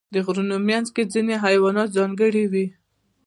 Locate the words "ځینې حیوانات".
1.13-1.89